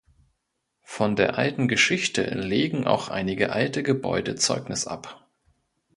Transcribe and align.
Von 0.81 1.15
der 1.15 1.37
alten 1.37 1.67
Geschichte 1.67 2.23
legen 2.23 2.87
auch 2.87 3.09
einige 3.09 3.51
alte 3.51 3.83
Gebäude 3.83 4.33
Zeugnis 4.35 4.87
ab. 4.87 5.29